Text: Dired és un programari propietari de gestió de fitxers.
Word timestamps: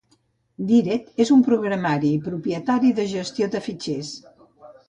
Dired 0.71 1.21
és 1.25 1.31
un 1.35 1.43
programari 1.49 2.11
propietari 2.31 2.93
de 3.01 3.07
gestió 3.15 3.51
de 3.57 3.63
fitxers. 3.69 4.13